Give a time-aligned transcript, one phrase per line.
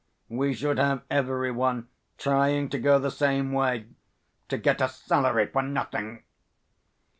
[0.29, 3.85] We should have every one trying to go the same way
[4.49, 6.23] to get a salary for nothing."